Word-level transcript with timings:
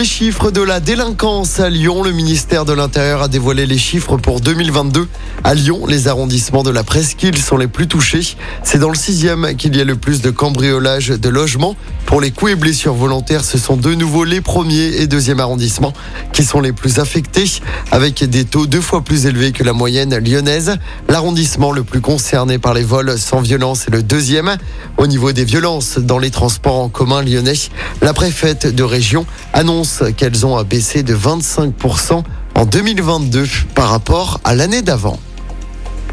Les 0.00 0.06
chiffres 0.06 0.50
de 0.50 0.62
la 0.62 0.80
délinquance 0.80 1.60
à 1.60 1.68
Lyon, 1.68 2.02
le 2.02 2.12
ministère 2.12 2.64
de 2.64 2.72
l'Intérieur 2.72 3.20
a 3.20 3.28
dévoilé 3.28 3.66
les 3.66 3.76
chiffres 3.76 4.16
pour 4.16 4.40
2022. 4.40 5.06
À 5.44 5.52
Lyon, 5.52 5.84
les 5.86 6.08
arrondissements 6.08 6.62
de 6.62 6.70
la 6.70 6.84
presqu'île 6.84 7.36
sont 7.36 7.58
les 7.58 7.68
plus 7.68 7.86
touchés. 7.86 8.22
C'est 8.62 8.78
dans 8.78 8.88
le 8.88 8.94
sixième 8.94 9.56
qu'il 9.56 9.76
y 9.76 9.80
a 9.82 9.84
le 9.84 9.96
plus 9.96 10.22
de 10.22 10.30
cambriolages 10.30 11.08
de 11.08 11.28
logements. 11.28 11.76
Pour 12.06 12.22
les 12.22 12.30
coups 12.30 12.52
et 12.52 12.54
blessures 12.54 12.94
volontaires, 12.94 13.44
ce 13.44 13.58
sont 13.58 13.76
de 13.76 13.94
nouveau 13.94 14.24
les 14.24 14.40
premiers 14.40 15.02
et 15.02 15.06
deuxième 15.06 15.38
arrondissements 15.38 15.92
qui 16.32 16.44
sont 16.44 16.62
les 16.62 16.72
plus 16.72 16.98
affectés, 16.98 17.44
avec 17.90 18.24
des 18.24 18.46
taux 18.46 18.66
deux 18.66 18.80
fois 18.80 19.02
plus 19.02 19.26
élevés 19.26 19.52
que 19.52 19.64
la 19.64 19.74
moyenne 19.74 20.16
lyonnaise. 20.16 20.78
L'arrondissement 21.10 21.72
le 21.72 21.84
plus 21.84 22.00
concerné 22.00 22.58
par 22.58 22.72
les 22.72 22.84
vols 22.84 23.18
sans 23.18 23.42
violence 23.42 23.86
est 23.86 23.92
le 23.92 24.02
deuxième. 24.02 24.56
Au 24.96 25.06
niveau 25.06 25.32
des 25.32 25.44
violences 25.44 25.98
dans 25.98 26.18
les 26.18 26.30
transports 26.30 26.78
en 26.78 26.88
commun 26.88 27.22
lyonnais, 27.22 27.52
la 28.00 28.14
préfète 28.14 28.66
de 28.74 28.82
région 28.82 29.26
annonce 29.52 29.89
qu'elles 30.16 30.46
ont 30.46 30.62
baissé 30.62 31.02
de 31.02 31.14
25% 31.14 32.22
en 32.54 32.64
2022 32.64 33.46
par 33.74 33.88
rapport 33.88 34.40
à 34.44 34.54
l'année 34.54 34.82
d'avant. 34.82 35.18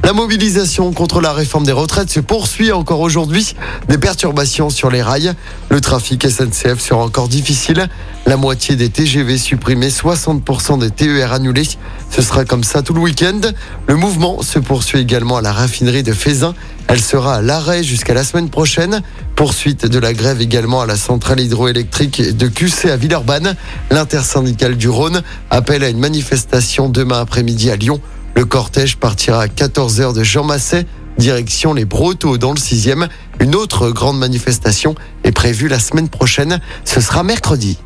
La 0.08 0.14
mobilisation 0.14 0.94
contre 0.94 1.20
la 1.20 1.34
réforme 1.34 1.66
des 1.66 1.74
retraites 1.74 2.10
se 2.10 2.22
poursuit 2.22 2.72
encore 2.72 3.02
aujourd'hui. 3.02 3.56
Des 3.90 3.98
perturbations 3.98 4.70
sur 4.70 4.90
les 4.90 5.02
rails. 5.02 5.34
Le 5.70 5.82
trafic 5.82 6.26
SNCF 6.26 6.80
sera 6.80 7.04
encore 7.04 7.28
difficile. 7.28 7.90
La 8.26 8.38
moitié 8.38 8.78
des 8.78 8.88
TGV 8.88 9.38
supprimés, 9.38 9.90
60% 9.90 10.80
des 10.80 10.92
TER 10.92 11.34
annulés. 11.34 11.68
Ce 12.10 12.22
sera 12.22 12.46
comme 12.46 12.64
ça 12.64 12.84
tout 12.84 12.94
le 12.94 13.02
week-end. 13.02 13.42
Le 13.88 13.96
mouvement 13.98 14.42
se 14.44 14.60
poursuit 14.60 15.00
également 15.00 15.36
à 15.36 15.42
la 15.42 15.52
raffinerie 15.52 16.04
de 16.04 16.14
Fézin. 16.14 16.56
Elle 16.88 17.02
sera 17.02 17.36
à 17.36 17.42
l'arrêt 17.42 17.84
jusqu'à 17.84 18.14
la 18.14 18.24
semaine 18.24 18.50
prochaine. 18.50 19.02
Poursuite 19.36 19.88
de 19.88 20.00
la 20.00 20.14
grève 20.14 20.40
également 20.40 20.80
à 20.80 20.86
la 20.86 20.96
centrale 20.96 21.42
hydroélectrique 21.42 22.38
de 22.38 22.48
QC 22.48 22.90
à 22.90 22.96
Villeurbanne. 22.96 23.58
L'intersyndicale 23.92 24.78
du 24.78 24.88
Rhône 24.88 25.22
appelle 25.50 25.84
à 25.84 25.90
une 25.90 26.00
manifestation 26.00 26.88
demain 26.88 27.20
après-midi 27.20 27.70
à 27.72 27.76
Lyon. 27.76 28.00
Le 28.38 28.46
cortège 28.46 28.98
partira 28.98 29.42
à 29.42 29.48
14h 29.48 30.14
de 30.14 30.24
Jean 30.24 30.44
Masset, 30.44 30.86
direction 31.18 31.74
les 31.74 31.86
Brotteaux 31.86 32.38
dans 32.38 32.52
le 32.52 32.60
6e. 32.60 33.08
Une 33.40 33.56
autre 33.56 33.90
grande 33.90 34.20
manifestation 34.20 34.94
est 35.24 35.32
prévue 35.32 35.68
la 35.68 35.80
semaine 35.80 36.08
prochaine. 36.08 36.62
Ce 36.86 37.02
sera 37.02 37.24
mercredi. 37.24 37.80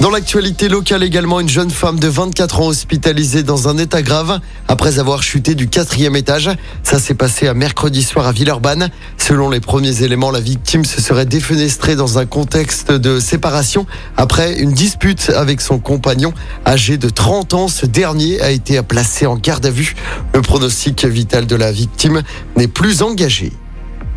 Dans 0.00 0.10
l'actualité 0.10 0.68
locale 0.68 1.02
également, 1.02 1.40
une 1.40 1.48
jeune 1.48 1.70
femme 1.70 1.98
de 1.98 2.08
24 2.08 2.60
ans 2.60 2.66
hospitalisée 2.66 3.42
dans 3.42 3.68
un 3.68 3.78
état 3.78 4.02
grave 4.02 4.40
après 4.68 4.98
avoir 4.98 5.22
chuté 5.22 5.54
du 5.54 5.68
quatrième 5.68 6.16
étage. 6.16 6.50
Ça 6.82 6.98
s'est 6.98 7.14
passé 7.14 7.46
à 7.46 7.54
mercredi 7.54 8.02
soir 8.02 8.26
à 8.26 8.32
Villeurbanne. 8.32 8.90
Selon 9.16 9.48
les 9.48 9.60
premiers 9.60 10.02
éléments, 10.02 10.30
la 10.30 10.40
victime 10.40 10.84
se 10.84 11.00
serait 11.00 11.26
défenestrée 11.26 11.96
dans 11.96 12.18
un 12.18 12.26
contexte 12.26 12.90
de 12.92 13.20
séparation 13.20 13.86
après 14.16 14.58
une 14.58 14.72
dispute 14.72 15.30
avec 15.34 15.60
son 15.60 15.78
compagnon 15.78 16.34
âgé 16.66 16.98
de 16.98 17.08
30 17.08 17.54
ans. 17.54 17.68
Ce 17.68 17.86
dernier 17.86 18.40
a 18.42 18.50
été 18.50 18.82
placé 18.82 19.26
en 19.26 19.36
garde 19.36 19.64
à 19.64 19.70
vue. 19.70 19.94
Le 20.34 20.42
pronostic 20.42 21.04
vital 21.06 21.46
de 21.46 21.56
la 21.56 21.72
victime 21.72 22.22
n'est 22.56 22.68
plus 22.68 23.00
engagé. 23.00 23.52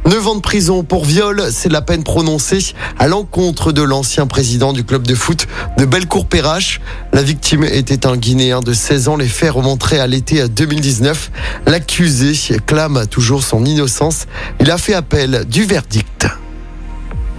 9 0.07 0.27
ans 0.27 0.35
de 0.35 0.41
prison 0.41 0.83
pour 0.83 1.03
viol, 1.03 1.49
c'est 1.51 1.69
la 1.69 1.81
peine 1.81 2.01
prononcée 2.01 2.73
à 2.97 3.09
l'encontre 3.09 3.73
de 3.73 3.81
l'ancien 3.81 4.25
président 4.25 4.71
du 4.71 4.85
club 4.85 5.05
de 5.05 5.13
foot 5.13 5.47
de 5.77 5.83
Bellecour-Perrache. 5.83 6.79
La 7.11 7.21
victime 7.21 7.65
était 7.65 8.07
un 8.07 8.15
Guinéen 8.15 8.61
de 8.61 8.71
16 8.71 9.09
ans. 9.09 9.17
Les 9.17 9.27
faits 9.27 9.51
remonteraient 9.51 9.99
à 9.99 10.07
l'été 10.07 10.47
2019. 10.47 11.29
L'accusé 11.65 12.31
clame 12.65 13.05
toujours 13.07 13.43
son 13.43 13.65
innocence. 13.65 14.27
Il 14.61 14.71
a 14.71 14.77
fait 14.77 14.93
appel 14.93 15.43
du 15.45 15.65
verdict. 15.65 16.25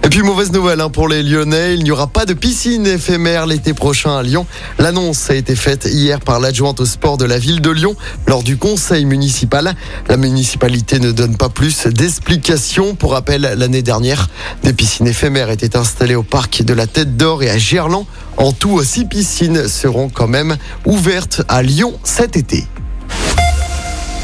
Et 0.01 0.09
puis 0.09 0.23
mauvaise 0.23 0.51
nouvelle 0.51 0.81
hein, 0.81 0.89
pour 0.89 1.07
les 1.07 1.21
Lyonnais, 1.21 1.75
il 1.75 1.83
n'y 1.83 1.91
aura 1.91 2.07
pas 2.07 2.25
de 2.25 2.33
piscine 2.33 2.87
éphémère 2.87 3.45
l'été 3.45 3.73
prochain 3.73 4.17
à 4.17 4.23
Lyon. 4.23 4.47
L'annonce 4.79 5.29
a 5.29 5.35
été 5.35 5.55
faite 5.55 5.87
hier 5.91 6.19
par 6.21 6.39
l'adjointe 6.39 6.79
au 6.79 6.85
sport 6.85 7.17
de 7.17 7.25
la 7.25 7.37
ville 7.37 7.61
de 7.61 7.69
Lyon 7.69 7.95
lors 8.25 8.41
du 8.41 8.57
conseil 8.57 9.05
municipal. 9.05 9.75
La 10.07 10.17
municipalité 10.17 10.99
ne 10.99 11.11
donne 11.11 11.35
pas 11.35 11.49
plus 11.49 11.85
d'explications. 11.87 12.95
Pour 12.95 13.11
rappel, 13.11 13.41
l'année 13.41 13.81
dernière, 13.81 14.29
des 14.63 14.73
piscines 14.73 15.07
éphémères 15.07 15.49
étaient 15.49 15.75
installées 15.75 16.15
au 16.15 16.23
parc 16.23 16.63
de 16.63 16.73
la 16.73 16.87
Tête 16.87 17.17
d'Or 17.17 17.43
et 17.43 17.49
à 17.49 17.57
Gerland. 17.57 18.05
En 18.37 18.53
tout, 18.53 18.81
six 18.83 19.05
piscines 19.05 19.67
seront 19.67 20.09
quand 20.09 20.27
même 20.27 20.57
ouvertes 20.85 21.43
à 21.49 21.61
Lyon 21.61 21.99
cet 22.03 22.37
été. 22.37 22.65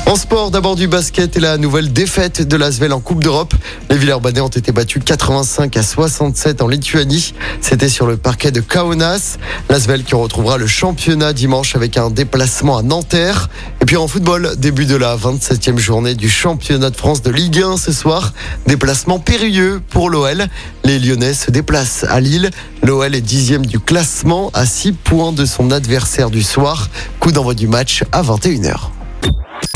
En 0.08 0.16
sport, 0.18 0.52
d'abord 0.52 0.76
du 0.76 0.88
basket 0.88 1.36
et 1.36 1.40
la 1.40 1.58
nouvelle 1.58 1.92
défaite 1.92 2.48
de 2.48 2.56
l'Asvel 2.56 2.94
en 2.94 3.00
Coupe 3.00 3.24
d'Europe. 3.24 3.56
Les 3.90 3.98
Villeurbanais 3.98 4.40
ont 4.40 4.50
été 4.50 4.72
battus 4.72 5.02
85 5.04 5.76
à 5.76 5.82
67 5.82 6.62
en 6.62 6.68
Lituanie. 6.68 7.34
C'était 7.60 7.90
sur 7.90 8.06
le 8.06 8.16
parquet 8.16 8.52
de 8.52 8.62
Kaunas. 8.62 9.38
L'Asvel 9.68 10.04
qui 10.04 10.14
retrouvera 10.14 10.58
le 10.58 10.68
championnat 10.68 11.34
dimanche 11.34 11.76
avec 11.76 11.98
un 11.98 12.12
déplacement 12.12 12.78
à 12.78 12.84
Nanterre. 12.84 13.50
Et 13.82 13.86
puis 13.86 13.98
en 13.98 14.08
football, 14.08 14.54
début 14.58 14.86
de 14.86 14.96
la 14.96 15.18
27e 15.18 15.80
journée 15.80 16.14
du 16.14 16.30
championnat 16.30 16.92
de 16.92 16.96
France 16.96 17.24
de 17.24 17.32
Ligue 17.32 17.64
1 17.64 17.78
ce 17.78 17.92
soir. 17.92 18.32
Déplacement 18.68 19.18
périlleux 19.18 19.82
pour 19.90 20.12
l'OL. 20.12 20.46
Les 20.84 21.00
Lyonnais 21.00 21.34
se 21.34 21.50
déplacent 21.50 22.06
à 22.08 22.20
Lille. 22.20 22.52
L'OL 22.84 23.16
est 23.16 23.22
dixième 23.22 23.66
du 23.66 23.80
classement 23.80 24.52
à 24.54 24.68
6 24.68 24.92
points 24.92 25.32
de 25.32 25.46
son 25.46 25.72
adversaire 25.72 26.30
du 26.30 26.44
soir. 26.44 26.90
Coup 27.20 27.32
d'envoi 27.32 27.56
du 27.56 27.68
match 27.68 28.04
à 28.12 28.22
21h. 28.22 28.95